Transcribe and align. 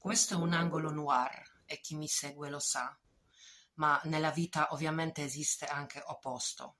Questo 0.00 0.32
è 0.32 0.36
un 0.38 0.54
angolo 0.54 0.90
noir 0.90 1.64
e 1.66 1.78
chi 1.78 1.94
mi 1.94 2.08
segue 2.08 2.48
lo 2.48 2.58
sa, 2.58 2.98
ma 3.74 4.00
nella 4.04 4.30
vita 4.30 4.72
ovviamente 4.72 5.22
esiste 5.22 5.66
anche 5.66 6.00
opposto. 6.02 6.76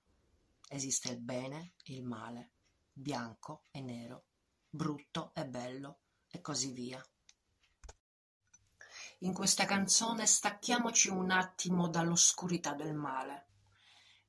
Esiste 0.67 1.11
il 1.11 1.21
bene, 1.21 1.75
il 1.89 2.03
male, 2.03 2.53
bianco 2.91 3.67
e 3.73 3.83
nero, 3.83 4.25
brutto 4.71 5.33
e 5.35 5.45
bello 5.45 5.99
e 6.31 6.41
così 6.41 6.73
via. 6.73 7.07
In 9.19 9.35
questa 9.35 9.67
canzone 9.67 10.25
stacchiamoci 10.25 11.11
un 11.11 11.31
attimo 11.31 11.89
dall'oscurità 11.89 12.73
del 12.73 12.95
male. 12.95 13.49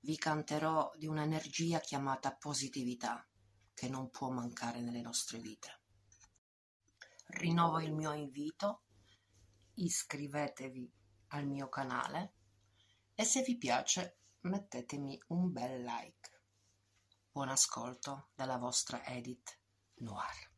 Vi 0.02 0.18
canterò 0.18 0.92
di 0.98 1.08
un'energia 1.08 1.80
chiamata 1.80 2.36
positività 2.36 3.26
che 3.74 3.88
non 3.88 4.10
può 4.10 4.32
mancare 4.32 4.82
nelle 4.82 5.02
nostre 5.02 5.40
vite. 5.40 5.81
Rinnovo 7.42 7.80
il 7.80 7.92
mio 7.92 8.14
invito, 8.14 8.84
iscrivetevi 9.74 10.94
al 11.30 11.48
mio 11.48 11.70
canale 11.70 12.34
e 13.16 13.24
se 13.24 13.42
vi 13.42 13.58
piace 13.58 14.20
mettetemi 14.42 15.20
un 15.30 15.52
bel 15.52 15.82
like. 15.82 16.44
Buon 17.32 17.50
ascolto 17.50 18.30
dalla 18.36 18.58
vostra 18.58 19.04
Edith 19.08 19.58
Noir. 20.02 20.51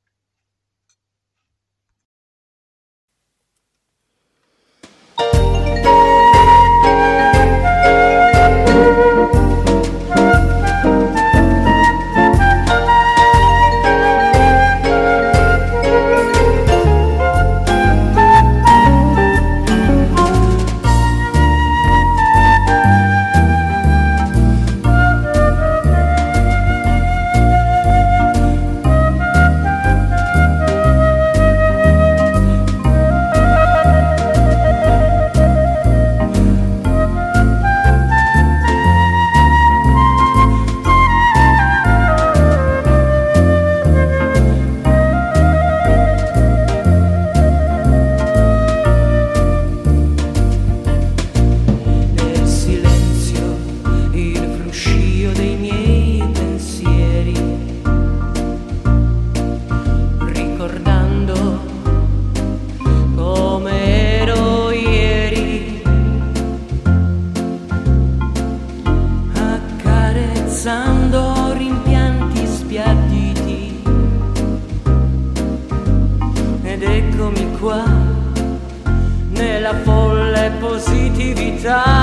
Positività. 81.63 82.02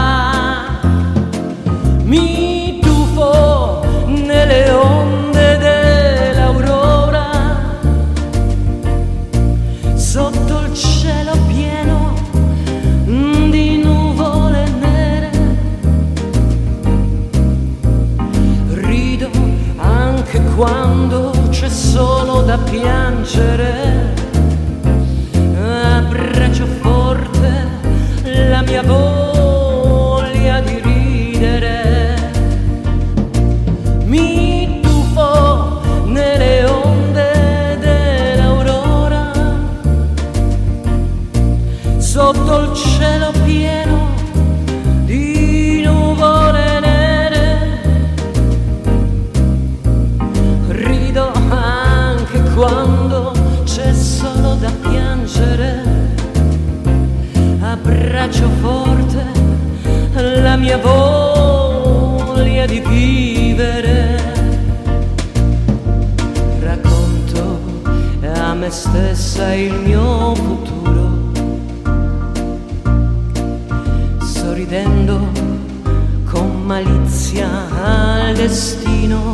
Destino. 78.51 79.33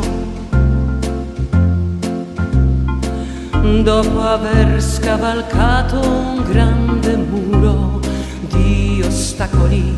dopo 3.83 4.21
aver 4.21 4.79
scavalcato 4.81 5.99
un 5.99 6.43
grande 6.43 7.15
muro 7.15 7.99
di 8.41 9.01
ostacoli. 9.03 9.97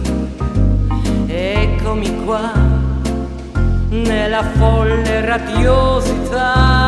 Eccomi 1.27 2.23
qua 2.23 2.53
nella 3.89 4.43
folle 4.57 5.25
radiosità. 5.25 6.78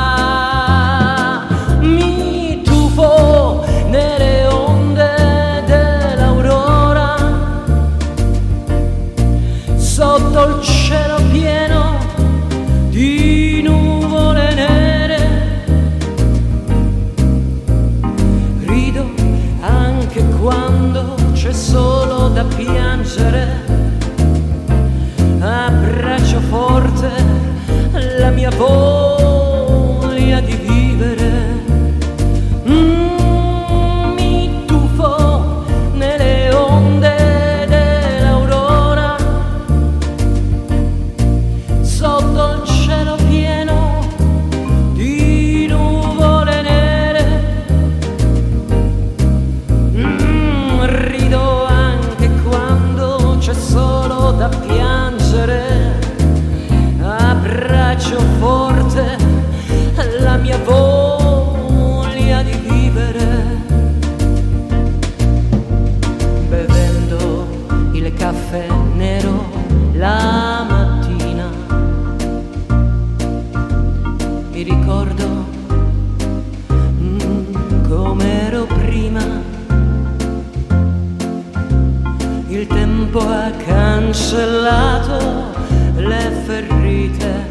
cancellato 84.12 85.54
le 85.96 86.44
ferite. 86.46 87.50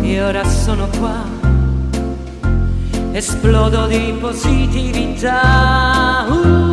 E 0.00 0.22
ora 0.22 0.42
sono 0.44 0.88
qua, 0.98 1.22
esplodo 3.12 3.86
di 3.86 4.16
positività. 4.18 5.32
Uh. 6.28 6.63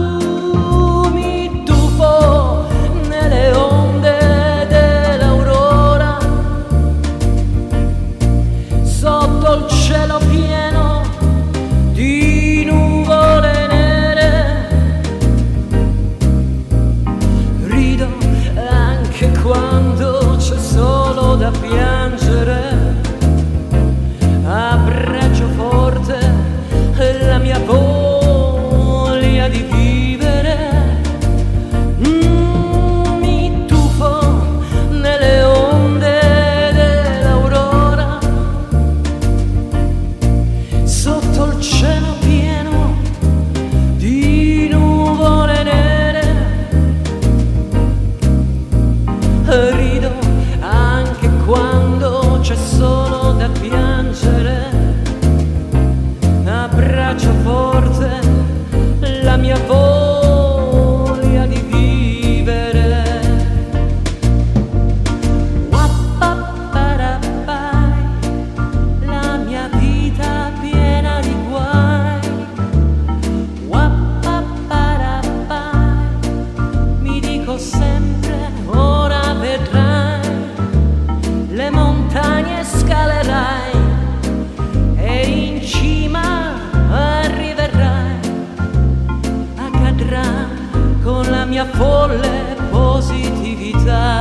mia 91.51 91.65
folle 91.65 92.55
positività. 92.69 94.20